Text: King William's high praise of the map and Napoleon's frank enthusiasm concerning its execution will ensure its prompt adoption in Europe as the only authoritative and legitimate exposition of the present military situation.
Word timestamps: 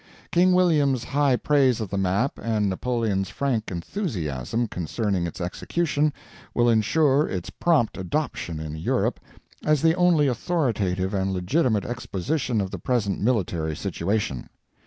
King 0.31 0.53
William's 0.53 1.03
high 1.03 1.35
praise 1.35 1.79
of 1.79 1.91
the 1.91 1.97
map 1.99 2.39
and 2.41 2.67
Napoleon's 2.71 3.29
frank 3.29 3.69
enthusiasm 3.69 4.67
concerning 4.67 5.27
its 5.27 5.39
execution 5.39 6.11
will 6.55 6.67
ensure 6.69 7.27
its 7.29 7.51
prompt 7.51 7.99
adoption 7.99 8.59
in 8.59 8.75
Europe 8.75 9.19
as 9.63 9.83
the 9.83 9.93
only 9.93 10.25
authoritative 10.27 11.13
and 11.13 11.31
legitimate 11.33 11.85
exposition 11.85 12.59
of 12.61 12.71
the 12.71 12.79
present 12.79 13.21
military 13.21 13.75
situation. 13.75 14.49